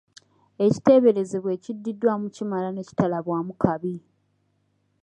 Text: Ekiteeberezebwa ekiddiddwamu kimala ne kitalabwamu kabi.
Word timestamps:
Ekiteeberezebwa 0.65 1.49
ekiddiddwamu 1.57 2.27
kimala 2.35 2.69
ne 2.71 2.83
kitalabwamu 2.87 3.53
kabi. 3.63 3.95